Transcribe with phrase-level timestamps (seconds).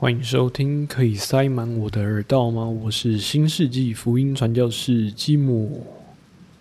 [0.00, 2.64] 欢迎收听，可以塞满我的耳道吗？
[2.64, 5.84] 我是新世纪福音传教士基姆。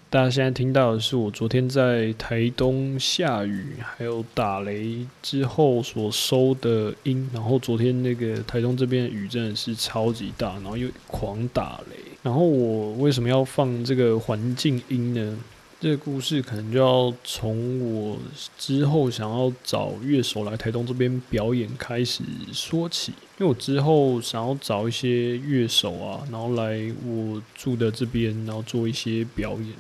[0.10, 7.30] 大家现在听到的是我昨天在台东下雨还有打雷之后所收的音。
[7.32, 11.98] 然后昨天那个台东这边雨真的是超级大，然后又狂打雷。
[12.24, 15.38] 然后我为什么要放这个环境音呢？
[15.80, 18.18] 这个故事可能就要从我
[18.58, 29.74] 之后想要找乐手来台东这边表演开始说起，因为我之后想要找一些乐手啊，然后来我住的这边，然后做一些表演，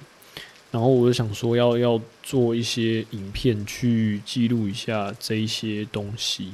[0.70, 6.52] 然后我就想说要要做一些影片去记录一下这一些东西。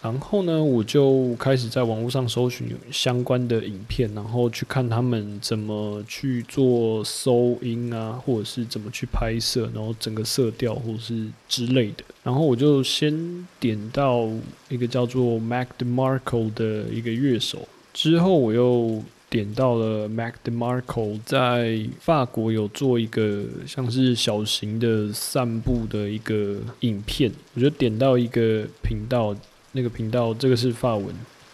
[0.00, 12.04] 然后呢，我就开始在网络上搜寻相关的影片，然后去看他们怎么去做收音啊，或者是怎么去拍摄，然后整个色调或是之类的。
[12.22, 14.28] 然后我就先点到
[14.68, 29.34] 一个叫做 Mac DeMarco 的一个乐手，之后我又点到了 Mac DeMarco 在法国有做一个像是小型的散步的一个影片，我就点到一个频道。
[29.72, 31.06] 那个频道，这个是法文，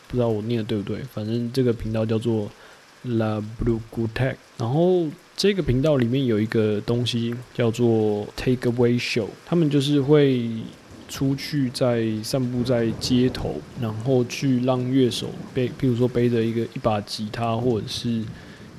[0.09, 1.01] 不知道我念的对不对。
[1.13, 2.51] 反正这个频道叫做
[3.03, 4.37] La Blue Good Tech。
[4.57, 10.49] 然后这个频道里面有一个东西叫做 Take Away Show，他们就是会
[11.09, 18.23] 出去在散步在街头，然后去让乐手背，譬如说背着一个一把吉他，或者是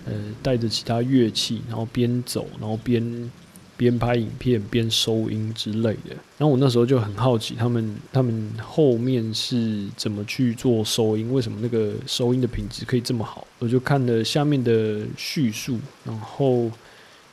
[0.05, 3.31] 呃带着其他乐器，然后边走，然后边。
[3.77, 11.31] 边拍影片边收音之类的，然后我那时候就很好奇，他们他们后面是怎么去做收音？
[11.33, 13.47] 为什么那个收音的品质可以这么好？
[13.59, 16.71] 我就看了下面的叙述，然后。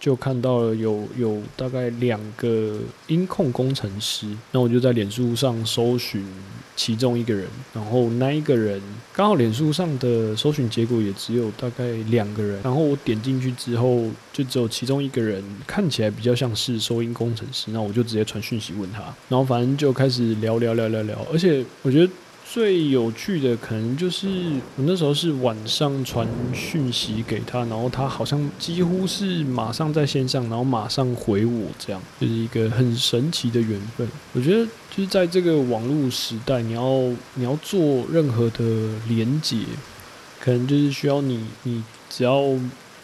[0.03, 6.27] 就看到了有有大概两个音控工程师，那我就在脸书上搜寻
[6.75, 14.03] 其中一个人，然后那一个人刚好脸书上的搜寻结果也只有大概两个人，然后我点进去之后
[14.33, 22.13] 就只有其中一个人看起来比较像是收音工程师，那我就直接传讯息问他，然后反正就开始聊聊聊聊聊，而且我觉得。
[22.53, 24.29] 最有趣的可能就是
[24.77, 34.07] 我那时候是晚上传讯息给他，然后他好像几乎是马上在线上，然后马上回我，这样就是一个很神奇的缘分。
[34.35, 38.63] 我觉得就是在这个网络时代，你要你要做任何的
[39.09, 39.57] 连接，
[40.39, 42.43] 可能就是需要你你只要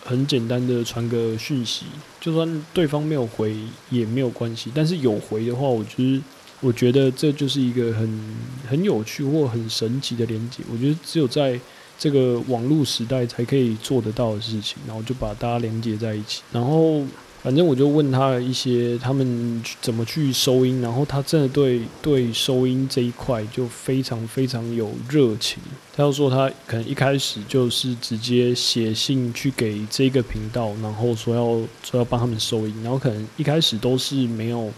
[0.04, 1.86] 很简单的传个讯息，
[2.20, 3.56] 就算对方没有回
[3.88, 6.20] 也没有关系，但是有回的话，我觉得。
[6.60, 8.36] 我觉得这就是一个很
[8.68, 10.62] 很有趣或很神奇的连接。
[10.72, 11.58] 我觉得只有在
[11.96, 16.42] 这个网络时代才可以做得到的事情，然后就把大家连接在一起。
[16.52, 17.02] 然后
[17.42, 25.62] 反正我就问他一些他们怎么去收音，然后他真的对对收音这一块就非常非常有热情。
[25.94, 31.44] 他又说他可能一开始就是直接写信去给这个频道，然后说要
[31.84, 34.72] 说要帮他们收音，然后可能一开始都是没有。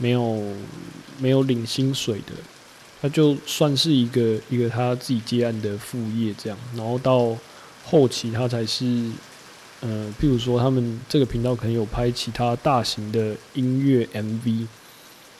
[0.00, 0.42] 没有
[1.18, 2.32] 没有领薪水的，
[3.02, 7.36] 他就算是一个一个他自己接案的副业这样，然后到
[7.84, 9.10] 后期他才是，
[9.80, 14.66] 呃，譬如说他们这个频道可能有拍其他大型的音乐 MV，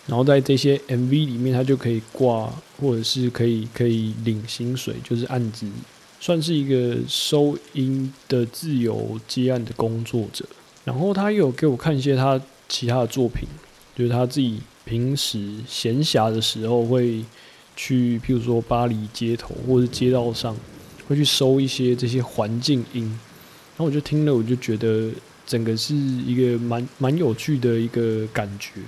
[0.06, 5.66] 然后在这些 MV 里面他就可以挂或者是可以可以领薪水，就是案子
[6.20, 10.44] 算是一个收音的自由接案的工作者，
[10.84, 12.38] 然后他有给我看一些他
[12.68, 13.48] 其他的作品。
[14.00, 15.38] 就是他自己平时
[15.68, 17.22] 闲暇的时候会
[17.76, 20.56] 去，譬如说巴黎街头或者街道上，
[21.06, 23.02] 会去收一些这些环境音。
[23.02, 25.10] 然后我就听了，我就觉得
[25.46, 28.80] 整个是一个蛮蛮有趣的一个感觉。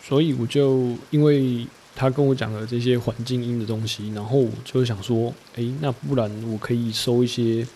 [0.00, 1.66] 所以我就因为
[1.96, 7.66] 他跟我讲了这些环境音的东西，然后我就想说，诶，那不然我可以收一些。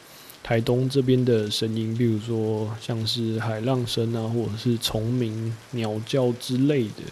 [0.47, 7.03] 台东这边的声音，比如说像是海浪声啊，或者是虫鸣、鸟叫之类的，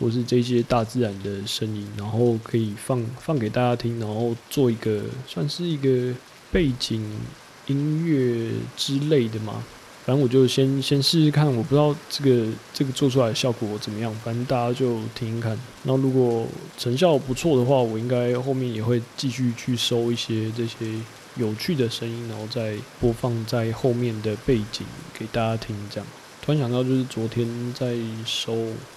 [0.00, 6.12] 或是这些大自然的声音，然后可以放放给大家听，然后做一个算是一个
[6.50, 7.00] 背景
[7.68, 9.62] 音乐之类的嘛。
[10.04, 15.56] 反正我就先先试试看，我不知道这个这个做出来的效果怎么样，反正大家就听听看。
[15.84, 16.44] 那如果
[16.76, 20.74] 成效不错的话，我应该后面也会继续去收一些这些。
[21.38, 24.86] 有趣的声音，然后再播放在后面的背景
[25.18, 25.74] 给大家听。
[25.88, 26.06] 这样，
[26.42, 27.96] 突然想到，就是昨天在
[28.26, 28.52] 收，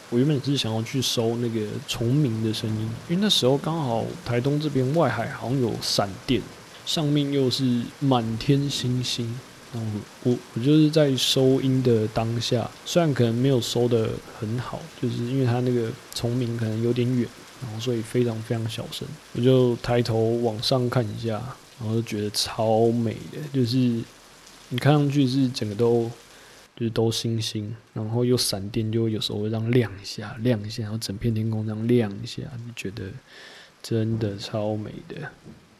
[0.10, 6.42] 我原本是想要去收那个虫鸣的声音，因为那时候刚好台东这边外海好像有闪电，
[6.86, 9.40] 上面又是满天星星。
[9.74, 9.90] 然后
[10.24, 17.26] 我我就是在收音的当下，虽然可能没有收的很好，就是因为它那个虫鸣可能有点远，
[17.62, 19.08] 然后所以非常非常小声。
[19.32, 21.42] 我就抬头往上看一下，
[21.81, 23.78] 然后就觉得超美的，就是
[24.69, 26.04] 你看上去是整个都
[26.75, 33.06] 就是都星星，然后又闪电，就有时候会这样亮一下，亮一下，然后整片天空这样亮一下，你觉得
[33.81, 35.16] 真的超美的。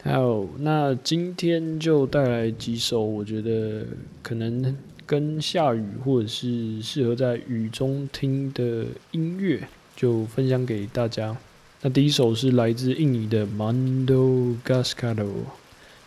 [0.04, 3.86] 还有，那今天就带来几首我觉得
[4.24, 4.76] 可能
[5.06, 11.38] 跟下雨或者是适合在雨中听的音乐，就分享给大家。
[11.84, 15.30] 那第一首是来自印尼的 Mando Gascado，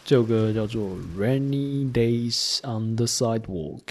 [0.05, 3.83] 这首歌叫做《Rainy Days on the Sidewalk》。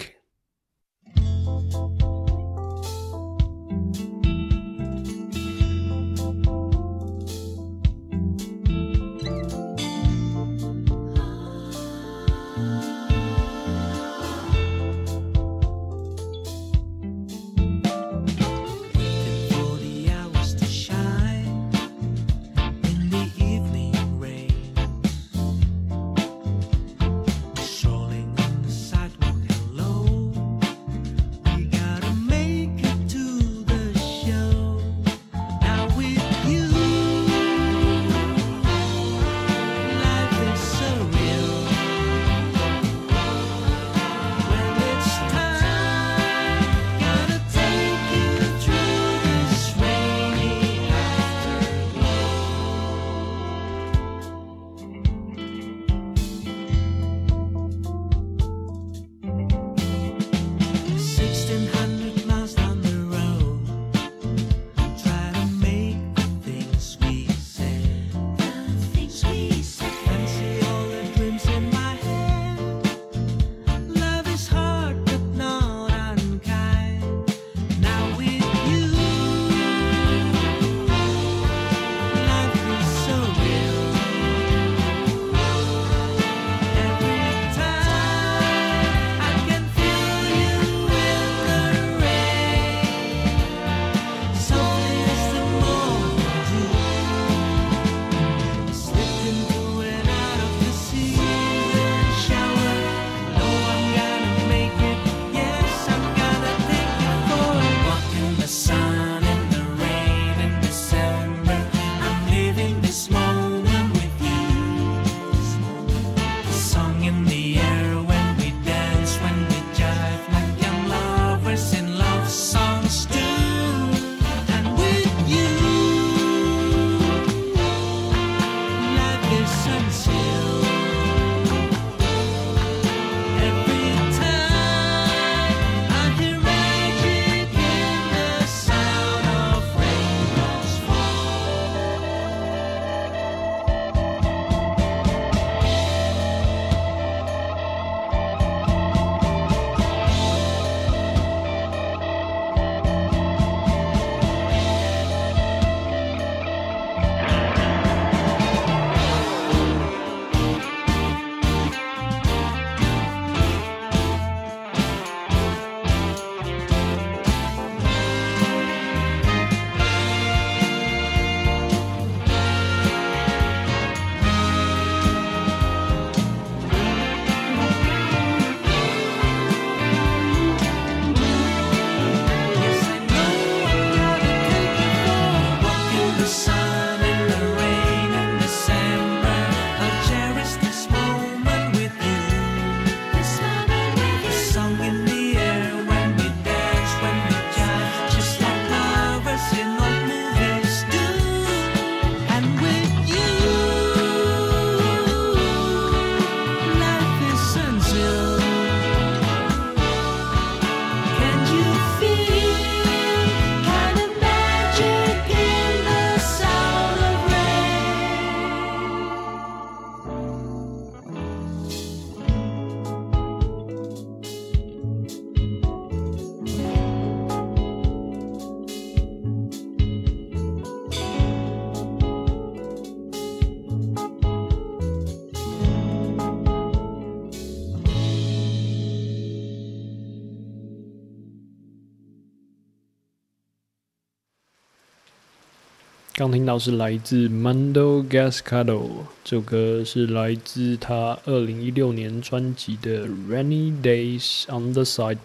[246.24, 248.88] 刚听到是来自 Mando Gascado，
[249.22, 255.18] 这首歌是来自他二零一六年专辑的《Rainy Days on the Sidewalk》。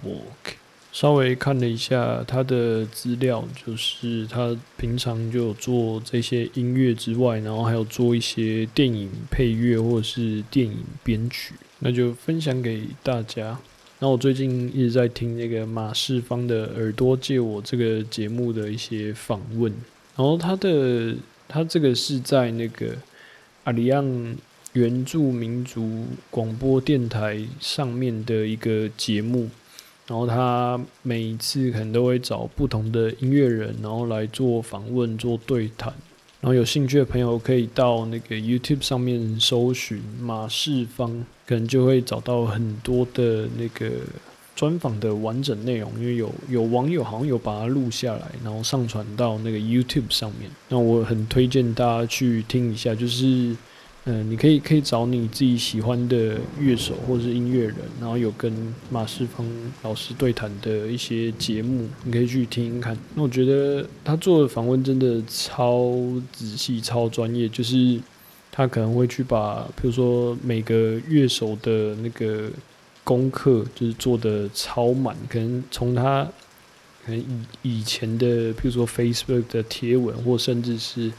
[0.92, 13.58] 稍微看了一下他的资料，就是他平常就做这些音乐之外，然后还有做一些电影配乐或者是电影编曲，那就分享给大家。
[14.00, 19.74] 那我最近一直在听那个马世芳的《耳朵借我》这个节目的一些访问，
[20.20, 21.16] 然后他的
[21.48, 22.94] 他这个是在那个
[23.64, 24.36] 阿里昂
[24.74, 29.50] 原住民族广播电台上面的一个节目。
[30.08, 35.94] 然后他每一次可能都会找不同的音乐人，然后来做访问、做对谈。
[36.42, 43.92] 然后有兴趣的朋友可以到那个 YouTube 上面搜寻马世芳，可能就会找到很多的那个
[44.60, 45.90] 专访的完整内容。
[45.98, 50.52] 因为有有网友好像有把它录下来，然后上传到那个 YouTube 上面。
[50.68, 53.56] 那我很推荐大家去听一下，就是。
[54.06, 58.52] 嗯，你可以可以找你自己喜欢的乐手或者是音乐人，然后有跟
[58.90, 59.46] 马世芳
[59.84, 62.98] 老师对谈的一些节目，你可以去听听看。
[63.14, 65.94] 那我觉得他做的访问真的超
[66.32, 68.00] 仔细、超专业，就是
[68.50, 72.50] 他可能会去把，比如说每个乐手的那个
[73.10, 76.28] 功课，就是做的超满，可能从他
[77.06, 77.20] 可能
[77.64, 81.12] 以以前的，比如说 Facebook 的贴文，或甚至是。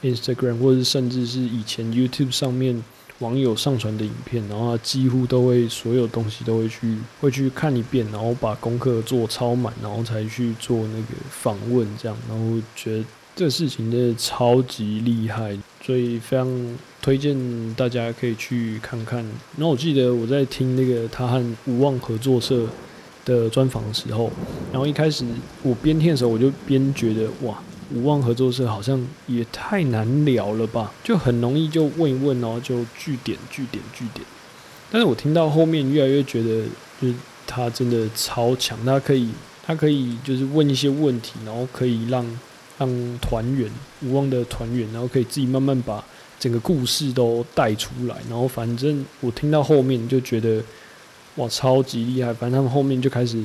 [0.00, 2.84] Instagram 或者甚至是以前 YouTube 上面
[3.18, 13.04] 网友上传的影片，然后他几乎都会所有东西都会去会去看一遍，然后把功课做超满，然后才去做那个访问这样，然后觉得
[13.34, 16.46] 这事情真的超级厉害，所以非常
[17.00, 17.34] 推荐
[17.72, 19.24] 大家可以去看看。
[19.56, 22.66] 然后我记得我在听那个他和无望合作社
[23.24, 24.30] 的专访的时候，
[24.70, 25.24] 然后一开始
[25.62, 27.58] 我边听的时候，我就边觉得哇。
[27.94, 34.22] 无望合作社好像也太难聊了吧，就很容易就问一问，然后就据点据点据点。
[34.90, 36.64] 但是我听到后面越来越觉得，
[37.00, 37.14] 就是
[37.46, 39.30] 他真的超强，他可以
[39.66, 42.26] 他可以就是问一些问题，然后可以让
[42.78, 43.70] 让团员
[44.02, 46.04] 无望的团员，然后可以自己慢慢把
[46.40, 48.16] 整个故事都带出来。
[48.28, 50.62] 然后反正我听到后面就觉得
[51.36, 52.32] 哇，超级厉害。
[52.32, 53.42] 反正他们后面就开始。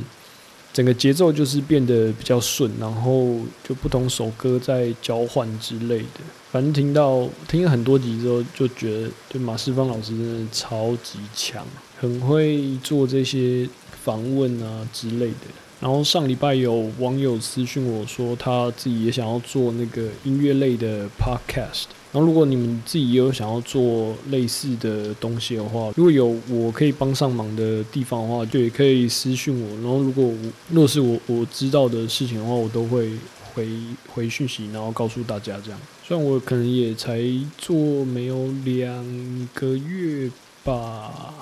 [0.72, 6.22] 整个节奏就是变得比较顺，然后就不同首歌在交换之类的。
[6.52, 11.64] 反正听到听了很多集之后，就觉得对马世芳老师真的超级强，
[12.00, 13.70] 很会做这些
[14.04, 15.46] 访问啊之类的。
[15.84, 21.88] 然后上礼拜有网友私讯我说，他自己也想要做那个音乐类的 podcast。
[22.14, 29.76] 然后，如果你们自己也有想要做类似的东西的话，如果有我可以帮上忙的地方的话，就也可以私信我。
[29.82, 30.32] 然后，如果
[30.70, 33.12] 若是我我知道的事情的话，我都会
[33.54, 33.68] 回
[34.08, 35.78] 回讯息，然后告诉大家这样。
[36.08, 37.22] 虽然我可能也才
[37.58, 37.76] 做
[38.06, 40.32] 没有两个月
[40.64, 41.34] 吧，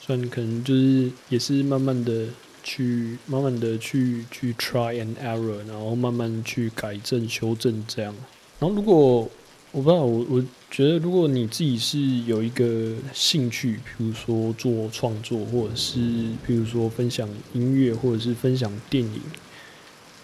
[0.00, 2.24] 虽然可能就是也是慢慢的
[2.62, 8.14] 去慢慢的去去 try and error，然后慢慢去改正修正这样。
[8.58, 9.30] 然后，如果
[9.72, 16.00] 我不知道，我我觉得，如果你自己是有一个兴趣，比如说做创作，或者是
[16.46, 19.20] 比如说分享音乐，或者是分享电影，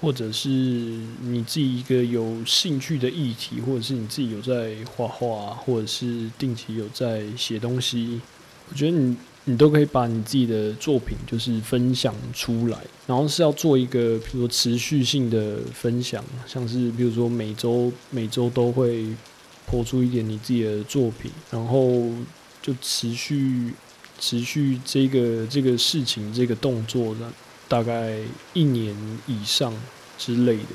[0.00, 8.20] 或者是你自己一个有兴趣的议题，或者是你自己有在画画，或者是定期有在写东西，
[8.68, 9.16] 我觉得你
[9.46, 19.06] 你都可以把你自己的作品就是分享出来，然后是要做一个比如说持续性的分享，像是比如说每周每周都会。
[19.68, 22.08] 抛出一点你自己的作品，然后
[22.62, 23.72] 就持续
[24.20, 27.16] 持续这个这个事情这个动作，
[27.66, 28.16] 大概
[28.54, 28.94] 一年
[29.26, 29.74] 以上
[30.16, 30.68] 之类的。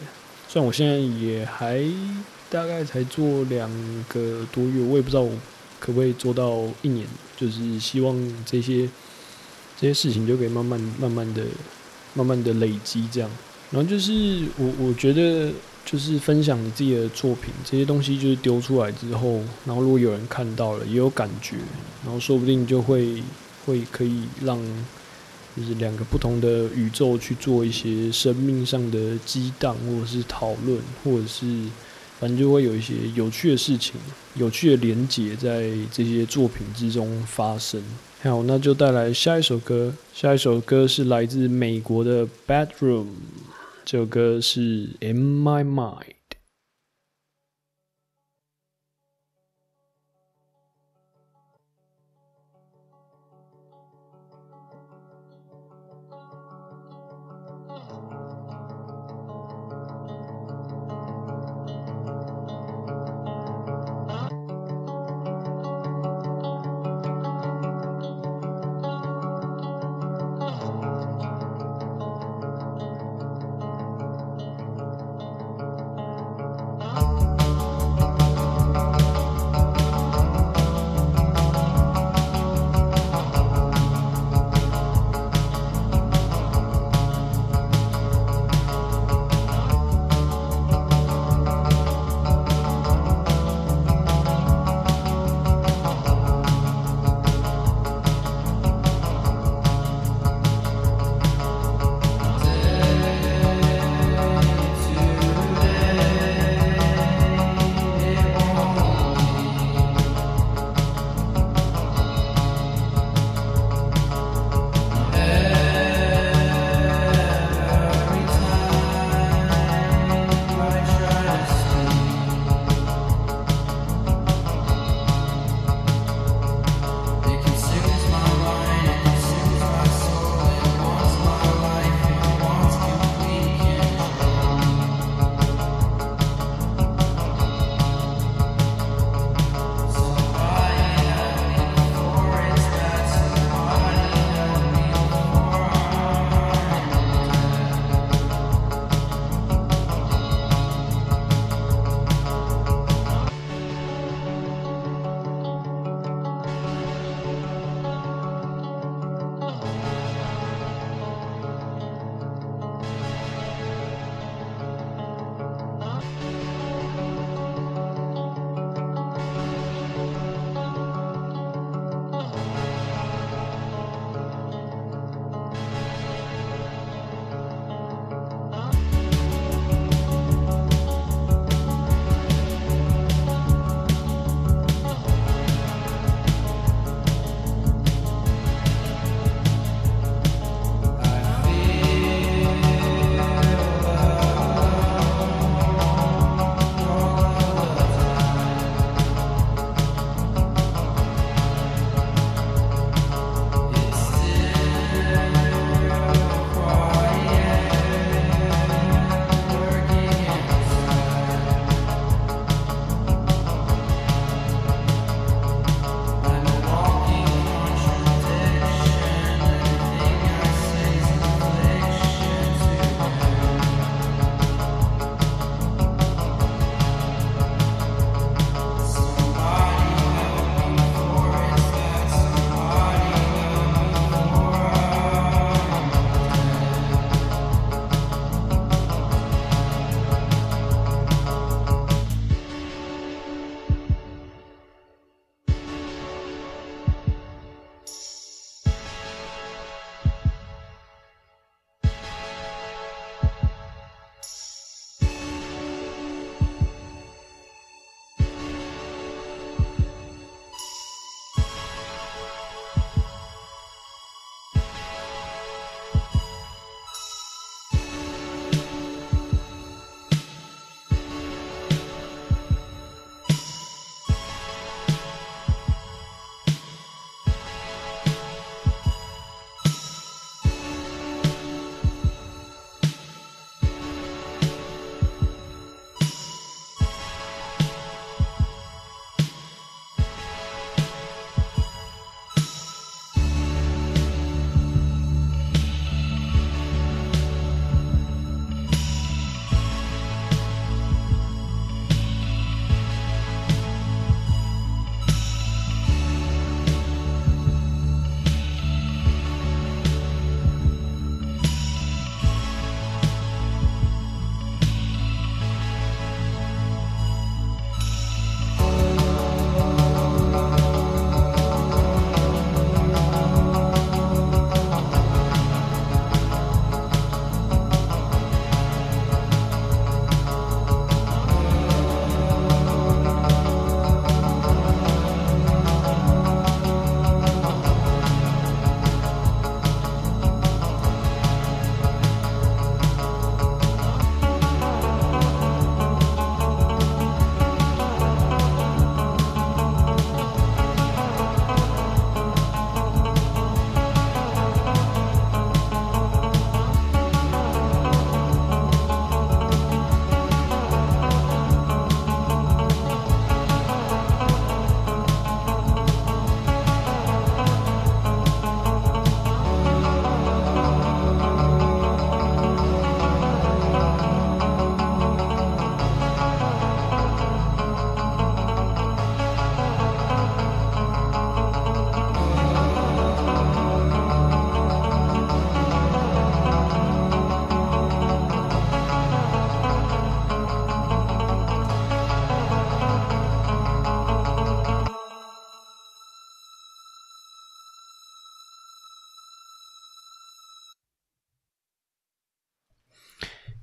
[0.49, 1.81] 虽然我现在也还
[2.49, 3.71] 大概才做两
[4.09, 5.25] 个多月，我也不知道
[5.81, 7.05] 可不可以做到一年。
[7.35, 8.87] 就是希望这些
[9.77, 11.43] 这些事情就可以慢慢慢慢的
[12.13, 13.29] 慢慢的累积这样。
[13.71, 15.51] 然后就是我我觉得。
[15.83, 21.55] 就是分享你自己的作品，这些东西就是丢出来之后，然后如果有人看到了，也有感觉，
[22.05, 23.21] 然后说不定就会
[23.65, 24.59] 会可以让
[25.57, 31.45] 就是两个不同的宇宙去做一些生命上的激荡，或者是讨论，或者是
[32.21, 33.95] 反正就会有一些有趣的事情、
[34.35, 37.81] 有趣的连结在这些作品之中发生。
[38.21, 43.07] 好，那就带来下一首歌，下一首歌是来自美国的 Bedroom。
[43.83, 45.97] 这首歌是《In My Mind》。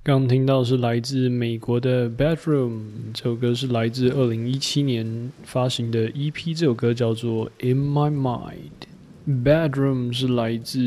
[0.09, 2.79] 刚听到是来自美国的 Bedroom，
[3.13, 8.87] 这首歌是来自二零一七年发行的 EP，这首歌叫做 In My Mind。
[9.27, 10.79] Bedroom 是来自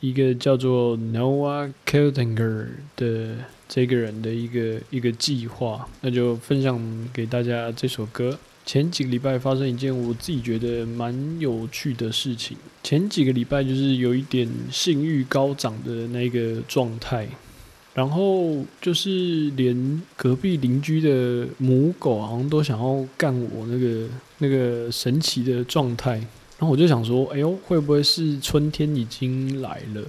[0.00, 3.36] 一个叫做 Noah Kiltinger 的
[3.68, 8.36] 这个人的一个一个计划，那就分享给大家这首歌。
[8.66, 12.56] 前几个礼拜发生一件我自己觉得蛮有趣的事情。
[12.82, 17.28] 前几个礼拜就是有一点性欲高涨的那个状态，
[17.94, 26.16] 然后就是连隔壁邻居的母狗好像都想要干我那个那个神奇的状态。
[26.58, 30.02] 然后我就想说，哎呦，会不会是春天已经来了？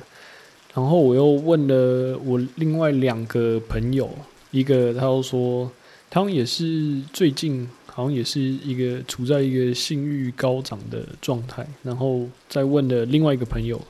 [0.73, 4.09] 然后我又问了我另外两个朋友，
[4.51, 5.71] 一个他又说，
[6.09, 7.69] 他们也是最近。
[7.87, 13.81] 好像也是一个处在一个性欲高涨的状态，然后再问了另外一个朋友，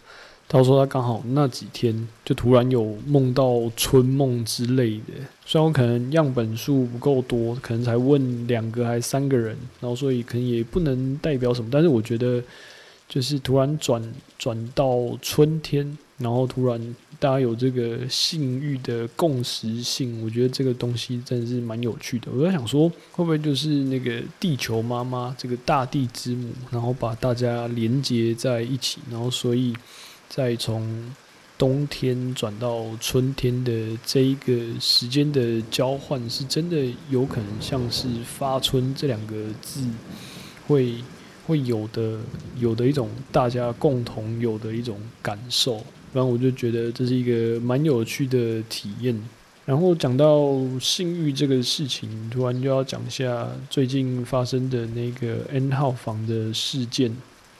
[0.57, 5.13] 他说他刚好那几天就突然有梦到春梦之类的。
[5.45, 12.41] 虽然我可能样本数不够多，可能才问两个还三个人，然后所以可能也不能代表什么，但是我觉得
[13.09, 14.01] 就是突然转
[14.37, 16.95] 转到春天，然后突然。
[17.17, 22.27] 大家有这个性欲的共识性，我觉得这个东西真的是蛮有趣的。
[22.35, 29.73] 我在想说，会不会就是那个地球妈妈，这个大地之母，然后把大家连接在一起，然后所以
[30.35, 30.85] 再从
[31.57, 33.71] 冬天转到春天的
[34.05, 39.87] 这一个时间的交换，是真的有可能像是发春这两个字
[40.67, 40.95] 会
[41.47, 42.19] 会有的
[42.57, 45.81] 有的一种大家共同有的一种感受。
[46.11, 49.17] 然后我就觉得这是一个蛮有趣的体验。
[49.63, 57.15] 然后讲到性欲这个事情，突然就要讲一下最近发生的那个 N 号房的事件。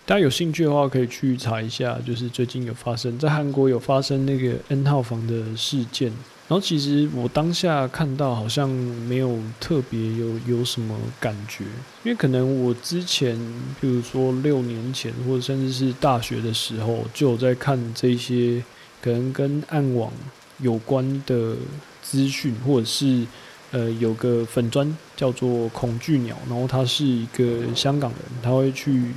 [0.08, 6.12] 大家有兴趣的话，可以去查一下，就是最近有发生在韩国有发生那个 N 号房的事件。
[6.48, 11.64] 然后其实我当下看到好像没有特别有有什么感觉，
[12.04, 13.36] 因为可能我之前，
[13.82, 18.64] 比如说六年前或者甚至是大学的时候，就有在看这些
[19.02, 20.12] 可能跟暗网
[20.60, 21.56] 有关的
[22.04, 23.26] 资讯，或者是
[23.76, 29.12] 呃有个粉砖叫做恐惧鸟，然后他是一个香港人，他会去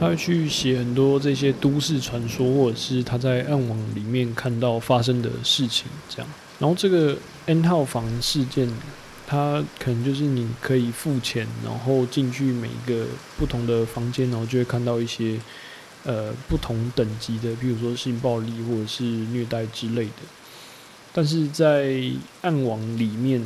[0.00, 6.26] 他会去写很多这些都市传说，或者是他在暗网里面看到发生的事情，这样。
[6.58, 8.66] 然后这个 N 号房事件，
[9.26, 13.04] 它可能就是你可以付钱，然后进去每一个
[13.38, 15.38] 不同的房间，然后就会看到一些
[16.04, 20.22] 呃不同等级的，比如说性暴力或者是虐待之类的。
[21.12, 22.00] 但是在
[22.40, 23.44] 暗网里面，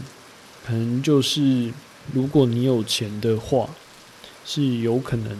[0.66, 1.72] 可能就是
[2.12, 3.68] 如果你有钱的话，
[4.44, 5.37] 是有可能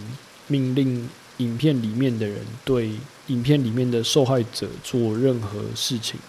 [0.49, 1.09] 命令
[1.39, 2.91] 影片里面的人对
[3.29, 6.21] 影片里面的受害者做任何事情。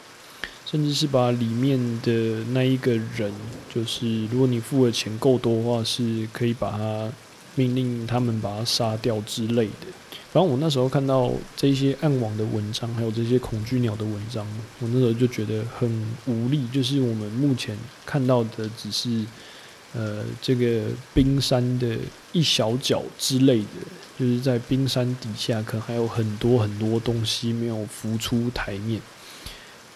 [0.65, 3.31] 甚至是把里面的那一个人，
[3.73, 7.09] 就是如果你付的钱够多的话，是可以把他
[7.55, 9.87] 命令他们把他杀掉之类的。
[10.31, 14.45] 反正我那时候看到这些暗网的文章，还有这些恐惧鸟的文章，
[14.79, 15.89] 我那时候就觉得很
[16.25, 16.67] 无力。
[16.73, 19.25] 就是我们目前看到的只是
[19.93, 21.97] 呃这个冰山的
[22.33, 23.67] 一小角之类的，
[24.19, 28.99] 就是在冰山底下可能还有很多很多东西没有浮出台面。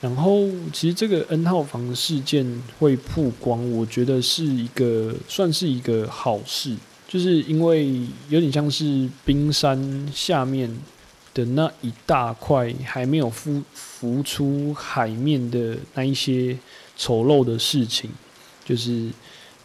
[0.01, 6.73] 然后，其实这个 N 号房事件会曝光，我觉得是一个算是一个好事，
[7.09, 7.89] 就是因为
[8.29, 10.69] 有点像是冰山下面
[11.33, 16.57] 的那一大块还没有浮浮出海面的那一些
[16.95, 18.09] 丑陋的事情，
[18.63, 19.09] 就是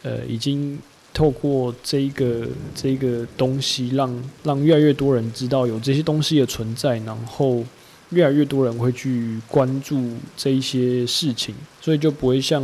[0.01, 0.77] 呃，已经
[1.13, 7.63] 透过这个这个东西，让让越来越多人知道有这些东西的存在，然后。
[8.11, 12.63] 越来越多人会去关注这一些事情，所以就不会像，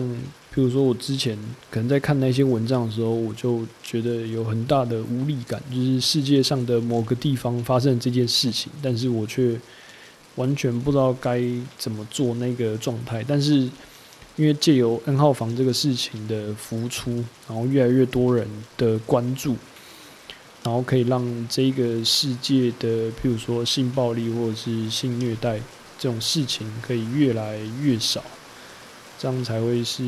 [0.54, 1.38] 比如说我之前
[1.70, 9.60] 可能在看那些文章的时候，我就觉得有很大的无力感，就是世界上的某个地方发生这件事情，但是我却
[10.36, 11.42] 完全不知道该
[11.78, 13.24] 怎么做那个状态。
[13.28, 13.54] 但是
[14.36, 19.56] 因为借由 N 号房这个事情的浮出，然后越来越多人的关注。
[20.64, 25.60] 然后可以让这个世界的，譬如说性暴力或者是性虐待
[25.98, 28.24] 这种事情，可以越来越少，
[29.22, 30.04] 这样才会是，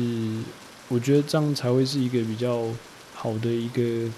[0.88, 2.66] 我觉得这样才会是一个比较
[3.14, 4.10] 好的一个，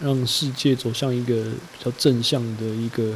[0.00, 3.14] 让世界走向一个比较正向的一个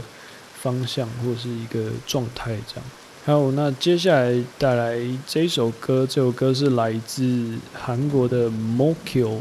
[0.61, 2.85] 方向或是一个状态这样。
[3.25, 9.39] 还有，那接下来带来这首歌，这首歌是来自韩国的 Mokyo，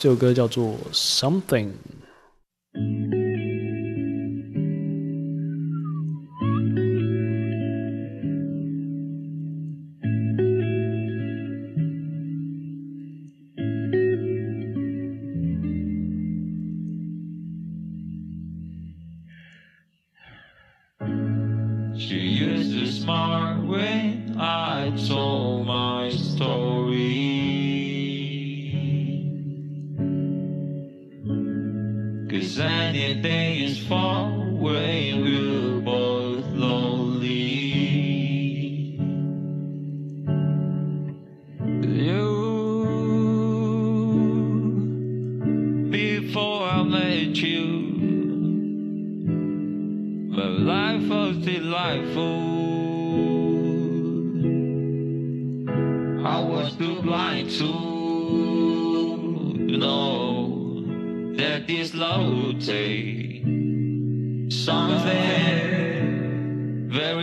[0.00, 1.74] 这首歌叫做 Something。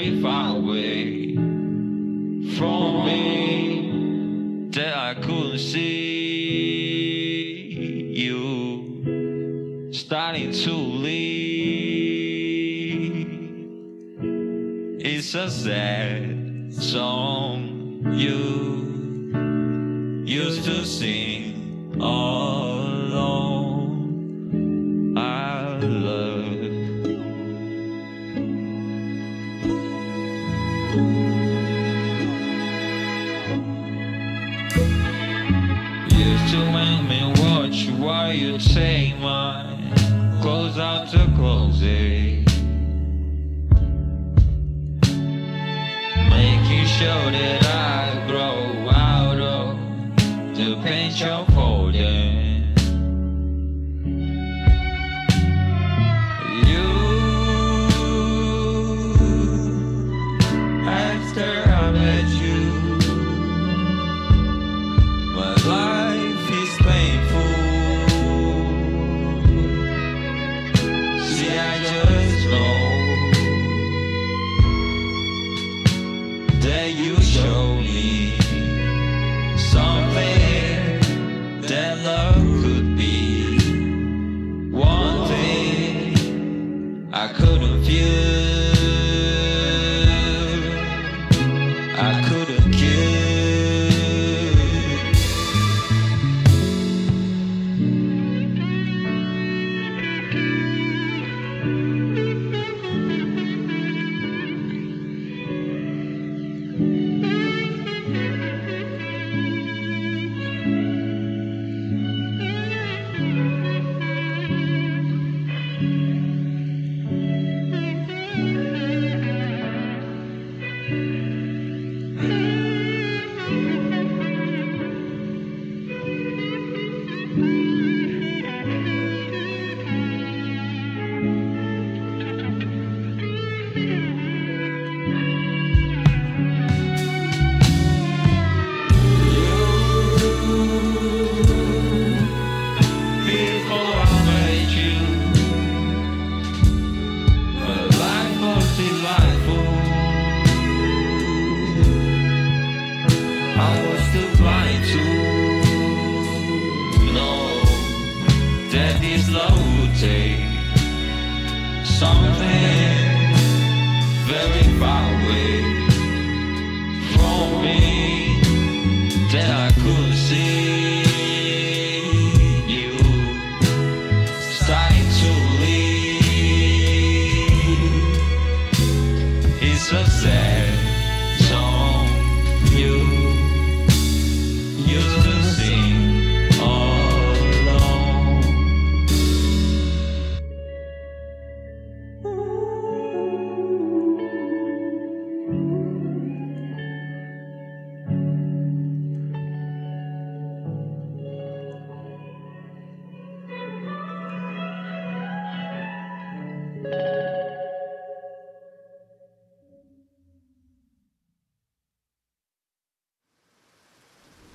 [0.03, 1.35] Very far away
[2.57, 5.83] from me that I couldn't see
[8.13, 11.23] you starting to leave.
[14.99, 16.32] It's a sad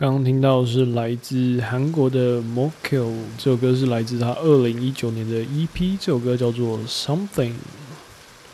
[0.00, 7.54] 刚刚听到是来自韩国的 MOKIO，这首歌是来自他二零一九年的 EP，这首歌叫做 Something。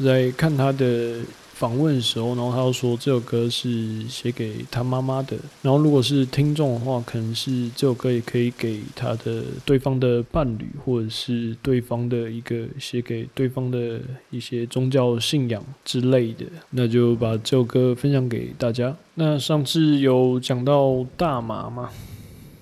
[0.03, 1.19] 在看他的
[1.55, 5.37] 访问的时候，然后他又说这首歌是写给他妈妈的。
[5.63, 16.45] 然后如果是听众的话，可能是这首歌也可以给他的对方的伴侣，或者是对方的一个写给对方的一些宗教信仰之类的。
[16.71, 18.95] 那就把这首歌分享给大家。
[19.15, 21.89] 那上次有讲到大麻嘛，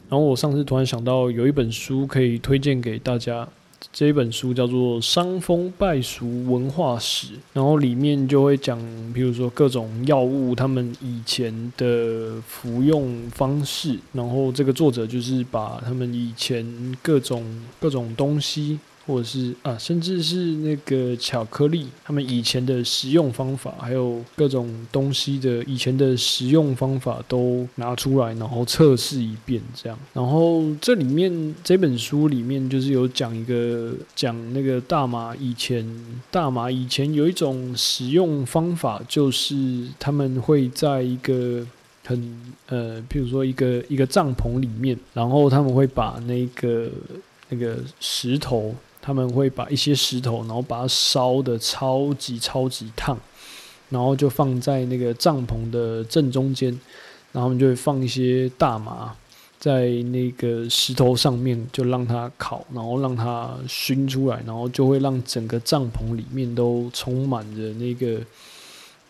[0.09, 3.49] 然后我上次突然想到有一本书可以推荐给大家，
[3.91, 8.79] 这一本书叫做《伤风败俗文化史》，然后里面就会讲，
[9.13, 16.65] 比如说各种药物，他们以前的服用方式，然后这个作者就是把他们以前
[17.03, 17.45] 各种
[17.81, 18.79] 各种东西。
[19.07, 29.99] 或者是啊，甚至是那个巧克力，他们以前的食用方法，还有各种东西的以前的食用方法都拿出来，然后测试一遍，这样。
[30.13, 35.85] 然后这里面这本书里面就是有讲一个讲那个大麻以前，
[36.31, 41.67] 大麻以前有一种食用方法，就是他们会在一个
[42.05, 46.89] 很呃，譬如说一个一个帐篷里面，然后他们会把那个
[47.49, 48.73] 那个石头。
[49.03, 53.19] 他们会把一些石头，然后把它烧的超级超级烫，
[53.91, 56.71] 然后就放在那个帐篷的正中间，
[57.33, 59.15] 然后他们就会放一些大麻
[59.59, 68.21] 在那个石头上面，就让它烤，然后让它熏出来，然后就会让整个帐篷里面都充满着那个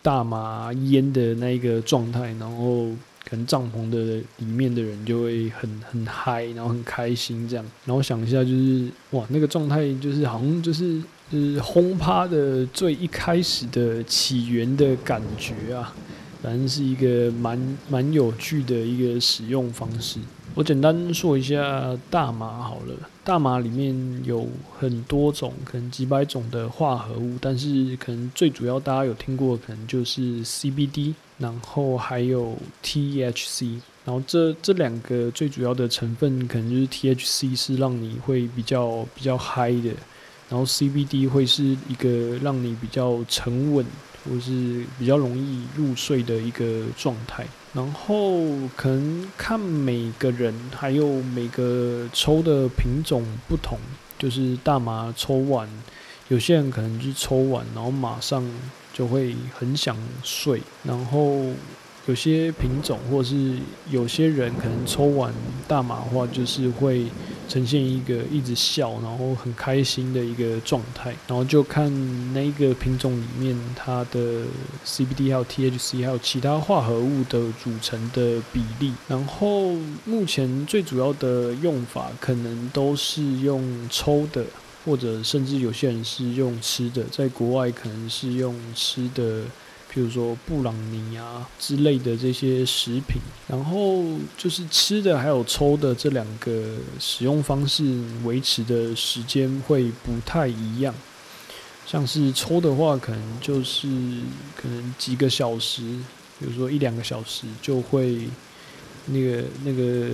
[0.00, 2.88] 大麻烟的那个状态，然后。
[3.32, 7.64] 可能帐篷的里面的人就会很很嗨，然后很开心这样。
[7.86, 15.94] 然后想一下，就是哇，那个状态就是好像就是就是轰趴的最一开始的起源的感觉啊。
[16.42, 20.20] 反正是一个蛮蛮有趣的一个使用方式。
[20.54, 22.94] 我简单说一下大麻好了。
[23.24, 24.46] 大麻里面有
[24.78, 39.90] 很多种，可能几百种的化合物，但是可能最主要大家有听过，可能就是 CBD，然后还有 THC，然后这这两个最主要的成分，可能就是 THC 是让你会比较比较嗨的，
[40.48, 43.84] 然后 CBD 会是一个让你比较沉稳。
[44.24, 48.40] 或是比较容易入睡的一个状态，然后
[48.76, 53.76] 可能看每个人还有每个抽的品种不同，
[54.20, 55.68] 就是大麻抽完，
[56.28, 58.48] 有些人可能就抽完，然后马上
[58.92, 61.46] 就会很想睡，然后。
[62.06, 63.52] 有些品种，或是
[63.88, 65.32] 有些人可能抽完
[65.68, 67.06] 大麻的话，就是会
[67.48, 71.14] 呈现一个一直笑，然后很开心的一个状态。
[71.28, 71.88] 然后就看
[72.34, 74.42] 那个品种里面它的
[74.84, 78.92] CBD 还有 THC 还有其他化合物的组成的比例。
[79.06, 79.72] 然后
[80.04, 84.44] 目前最主要的用法可能都是用抽的，
[84.84, 89.42] 或者甚至有些人是用吃的，在国外可能是用吃的。
[89.94, 94.02] 譬如说布朗尼啊之类的这些食品，然后
[94.38, 100.94] 就是吃的还有抽的这两个使用方式维持的时间会不太一样。
[101.84, 103.86] 像是抽的话，可能就是
[104.56, 105.82] 可能几个小时，
[106.40, 108.26] 比如说一两个小时就会
[109.08, 110.08] 那个那个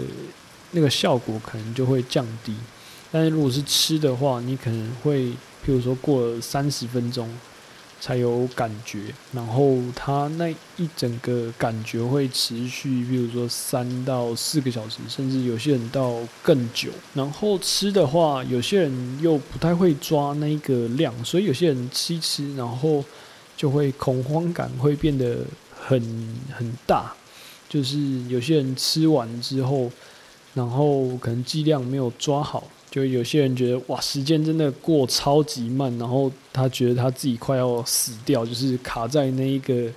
[0.73, 2.53] 那个效果可能就会降低。
[3.11, 5.27] 但是如果是吃的话，你可能会
[5.65, 7.29] 譬如说过了三十分钟。
[8.01, 16.91] 才有感觉，然后它那一整个感觉会持续，比如说三到四个小时，甚至有些人到更久。
[17.13, 23.05] 然后吃的话，有些人又不太会抓那个量，所以有些人吃一吃，然后
[23.57, 25.39] 就会恐慌感会变得
[25.75, 26.01] 很
[26.57, 27.13] 很大，
[27.69, 29.91] 就是有些人吃完之后，
[30.55, 32.63] 然后可能剂量没有抓好。
[32.91, 39.91] 就有些人觉得哇，时间真的过超级慢，然后他觉得他自己快要死掉，就是卡在那一个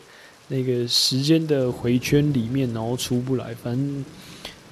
[0.50, 3.56] 那个时间的回圈里面，然后出不来。
[3.56, 4.06] 反正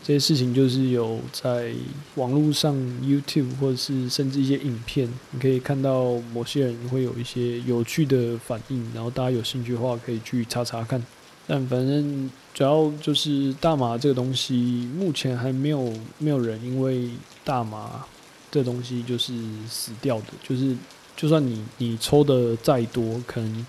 [0.04, 1.72] 这些事情就是有在
[2.16, 11.02] 网络上 YouTube 或者是甚至一些影片，你可以看到某些人会有一些有趣的反应，然后大家有兴趣的话可以去查查看。
[11.48, 17.10] 但反正主要就是大麻这个东西，目前还没有没有人因为
[17.44, 18.06] 大麻
[18.52, 19.34] 这东西就是
[19.70, 20.28] 死掉的。
[20.44, 20.76] 就是
[21.16, 23.66] 就算你你抽的再多，可能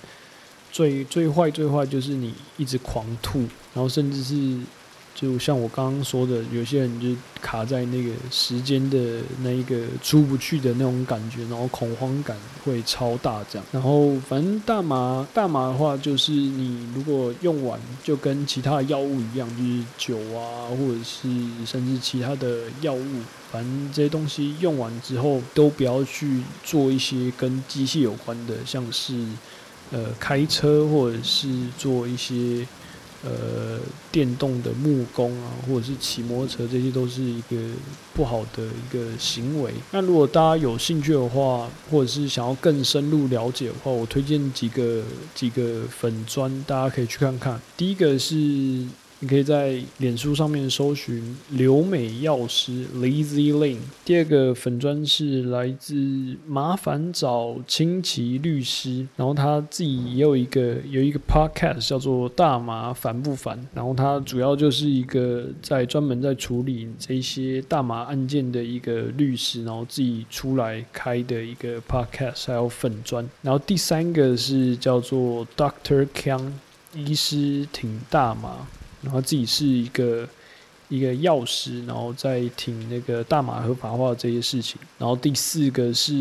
[0.73, 3.41] 最最坏最坏就是你一直狂吐，
[3.75, 4.61] 然后甚至是。
[5.21, 7.09] 就像我刚刚说的，有些人就
[7.43, 13.67] 卡在那个时间的那一个出不去的那种感觉，然后恐慌感会超大这样。
[13.71, 21.29] 然后反正大麻大麻的话，就是你如果用完，就跟其他的药物一样，就是酒啊，或者是
[21.67, 23.21] 甚至其他的药物，
[23.53, 29.13] 反正这些东西用完之后，都不要去做一些跟机械有关的，像是
[29.91, 31.47] 呃开车或者是
[31.77, 32.67] 做一些。
[33.23, 33.60] 呃，
[34.13, 37.57] 电动的木工啊，或者是骑摩托车，这些都是一个
[38.13, 39.73] 不好的一个行为。
[39.93, 45.03] 那如果大家有兴趣的话，或者是想要更深入了解的话，我推荐几个
[45.35, 47.61] 几个粉砖，大家可以去看看。
[47.77, 48.35] 第一个是
[49.23, 53.77] 你可以在脸书上面搜寻留美药师 Lazy Lin。
[54.03, 55.95] 第二个粉砖是来自
[56.47, 73.29] 麻烦找清奇律师，然后他自己也有一个有一个 podcast 叫做大麻烦不烦，然后他主要就是一个在专门在处理这些大麻案件的一个律师，然后自己出来开的一个 podcast，还有粉砖。
[73.43, 76.53] 然后第三个是叫做 Doctor Kang
[76.95, 78.67] 医师挺大麻。
[79.03, 80.29] 然后自己是一个
[80.91, 84.79] 一个药师，然后在挺那个大马合法化这些事情。
[84.99, 86.13] 然后第四个是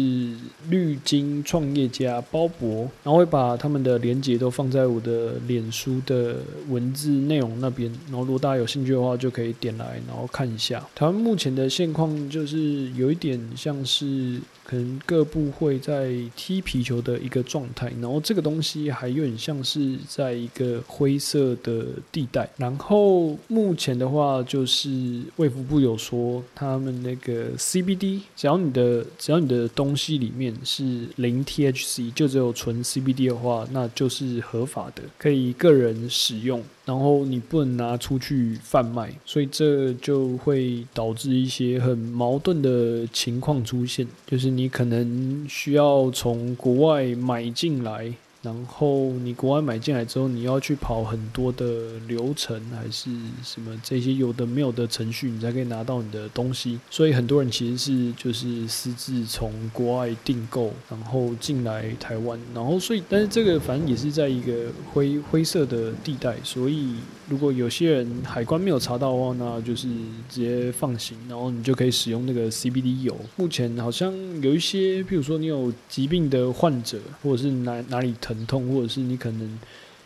[0.69, 6.37] 绿金创业家包博，然后会把他们的连接都放在我的脸书的
[6.69, 7.91] 文字内容那边。
[8.07, 10.87] 然后如果大家有兴趣的话，就可以点来然后看一下。
[10.95, 14.39] 台湾目前的现况就是有一点像是。
[14.69, 22.47] 可能各部会在踢皮球的一个状态，然后这个东西还有点像是在一个灰色的地带。
[22.55, 36.61] 然后目前的话，就就是卫福部有说，他们那个 CBD，只要你的只要你的东西里面是零 THC，就只有纯 CBD 的话，那就是合法的，可以个人使用。
[36.83, 48.13] 然后你不能拿出去贩卖，所以这就会导致一些很矛盾的情况出现，就是你可能需要从国外买进来。
[48.41, 53.09] 然后你国外买进来之后，你要去跑很多的流程，还是
[53.43, 56.79] 什么这些有的没有的程序，你才可以拿到你的东西。
[56.89, 66.95] 所以很多人其实是就是私自从国外订购，然后进来台湾，然后所以但是这个反正也是在一个灰灰色的地带，所以。
[67.29, 69.87] 如果有些人海关没有查到的话，那就是
[70.27, 73.15] 直接放行，然后你就可以使用那个 CBD 油。
[73.35, 74.11] 目前好像
[74.41, 79.59] 有一些，譬如说你有疾病的患者，或者是哪哪里疼痛，或者是你可能。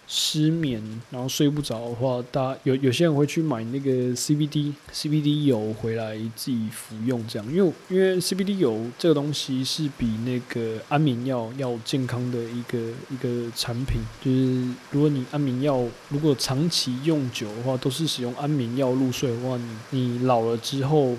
[0.05, 12.77] 失眠，然后睡不着的话，大有有些人会去买那个 CBD CBD 油回来自己服用，这样，因为因为 CBD 油这个东西是比那个安眠药要健康的一个
[13.09, 21.15] 一个产品，就是如果你安眠药如果长期用久的话，都是使用安眠药入睡的话，你你老了之后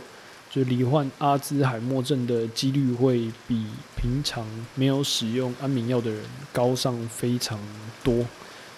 [0.55, 4.47] 就罹患阿兹海默症的几率会比平常
[4.77, 6.21] 没有使用安眠药的人
[6.53, 7.59] 高上非常
[8.05, 8.25] 多。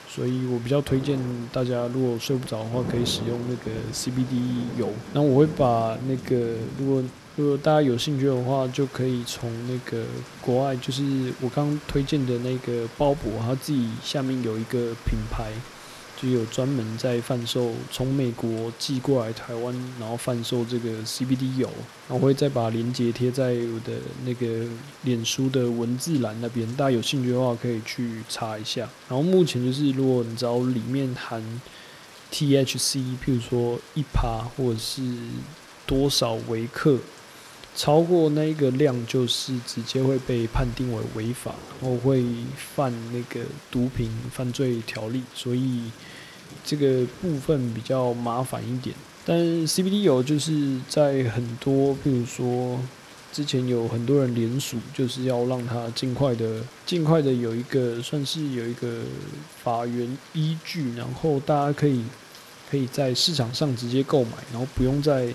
[0.09, 1.19] 所以我比较推荐
[1.53, 4.89] 大家，如果睡不着的话，可以使用那个 CBD 油。
[5.13, 7.05] 那我会把那个，如果
[7.37, 10.07] 如果大家有兴趣的话，就可以从那个
[10.41, 11.03] 国外，就是
[11.43, 15.53] 我刚推荐的那个鲍勃，他自己下面有一个品牌。
[16.17, 21.71] 就有专门在贩售，从美国寄过来台湾，然后贩售这个 CBD 油，
[22.09, 24.67] 我会再把链接贴在我的那个
[25.03, 28.89] 脸书的文字栏那边，大家有兴趣的话可以去查一下。
[29.09, 31.43] 然后目前就是，如果你知道里面含
[32.33, 35.03] THC，譬如说一趴或者是
[35.87, 36.99] 多少微克。
[37.77, 42.25] 超过那个量，就是直接会被判定为违法，然后会
[42.57, 45.83] 犯那个毒品犯罪条例，所以
[46.65, 48.97] 这个部分比较麻烦一点。
[49.27, 52.81] 但 CBD 油就是在很多，比如说
[53.31, 59.03] 之前有很多人联署，就是要让它尽快的、尽快的有一个算是有一个
[59.63, 62.03] 法源依据，然后大家可以
[62.71, 65.29] 可以在市场上直接购买，然后不用再。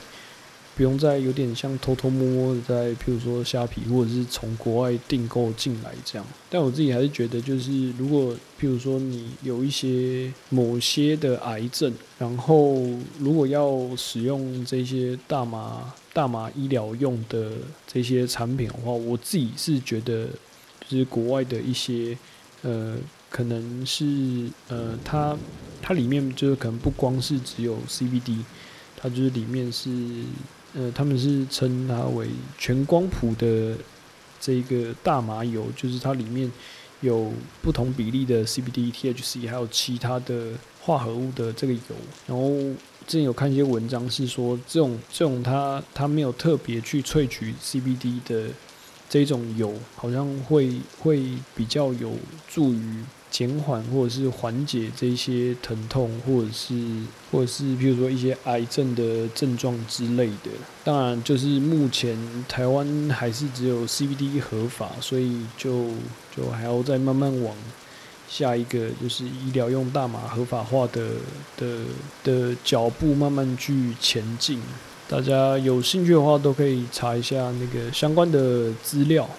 [0.74, 6.26] 不用再有点像偷偷摸摸的在，譬如说虾皮或者是从国外订购进来这样。
[6.49, 12.82] 但我自己还是觉得，就是如果譬如说你有一些某些的癌症，然后
[13.19, 17.51] 如果要使用这些大麻大麻医疗用的
[17.86, 20.28] 这些产品的话，我自己是觉得，
[20.88, 22.17] 就是国外的一些
[22.61, 22.97] 呃，
[23.30, 25.38] 可能是呃，它
[25.82, 28.38] 它里面就是可能不光是只有 CBD，
[28.95, 29.89] 它就是里面是。
[30.74, 33.76] 呃，他们是称它为全光谱的
[34.39, 36.49] 这个大麻油，就是它里面
[37.01, 41.80] 有不同比例的 CBD、THC，还有其他的化合物的这个油。
[42.26, 42.49] 然后
[43.05, 48.47] 之前有看一些文章是说，这种这种它它没有特别去萃取 CBD 的
[49.09, 51.24] 这种油，好像会会
[51.55, 52.13] 比较有
[52.47, 53.03] 助于。
[53.32, 56.75] 减缓或者是缓解这些疼痛，或者是
[57.32, 60.51] 或者是比如说一些癌症的症状之类的。
[60.84, 62.17] 当然，就是目前
[62.47, 65.88] 台湾还是只有 CBD 合法，所以就
[66.36, 67.55] 就还要再慢慢往
[68.29, 71.11] 下一个就是医疗用大麻合法化的
[71.57, 71.86] 的
[72.23, 74.59] 的脚步慢慢去前进。
[75.07, 79.29] 大家有兴趣的话，都可以查一下那个相关的资料。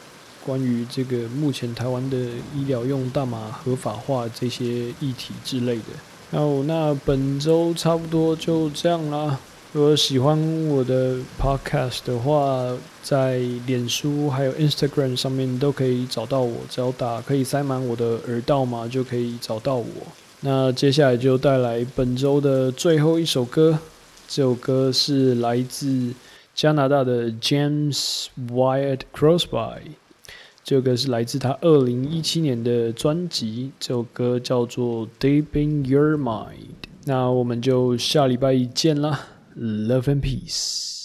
[0.44, 2.16] 关于这个目前台湾的
[2.54, 9.38] 医疗用大麻合法化这些议题之类的，好，那本周差不多就这样啦。
[9.72, 10.38] 如果喜欢
[10.68, 19.86] 我的 podcast 的话，在脸书还有 Instagram 上面都可以找到我，只要打“可以塞满我的耳道嘛”就可以找到我。
[20.40, 23.78] 那接下来就带来本周的最后一首歌，
[24.28, 26.12] 这首歌是来自
[26.54, 29.92] 加拿大的 James Wyatt Crosby，
[30.64, 36.52] 这首歌是来自他二零一七年的专辑，这首歌叫做《Deep in Your Mind》。
[37.04, 39.26] 那我们就下礼拜一见啦。
[39.58, 41.01] Love and peace.